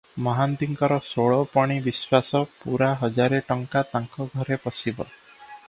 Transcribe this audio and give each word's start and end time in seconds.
ମହାନ୍ତିଙ୍କର 0.27 0.95
ଷୋଳପଣି 1.07 1.77
ବିଶ୍ୱାସ, 1.87 2.41
ପୂରା 2.63 2.89
ହଜାରେ 3.03 3.45
ଟଙ୍କା 3.53 3.85
ତାଙ୍କ 3.93 4.29
ଘରେ 4.35 4.59
ପଶିବ। 4.67 5.11